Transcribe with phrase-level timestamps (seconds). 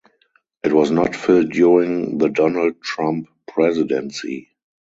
[0.63, 4.49] It was not filled during the Donald Trump presidency.